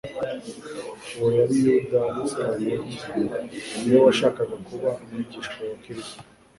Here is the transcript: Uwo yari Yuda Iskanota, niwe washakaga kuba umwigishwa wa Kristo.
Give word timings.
Uwo 1.15 1.29
yari 1.37 1.53
Yuda 1.65 2.01
Iskanota, 2.21 3.37
niwe 3.81 3.99
washakaga 4.05 4.55
kuba 4.67 4.89
umwigishwa 5.01 5.59
wa 5.69 5.75
Kristo. 5.81 6.19